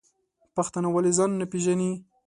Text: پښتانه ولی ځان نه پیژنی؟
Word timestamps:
پښتانه 0.55 0.87
ولی 0.91 1.11
ځان 1.17 1.31
نه 1.39 1.45
پیژنی؟ 1.51 1.91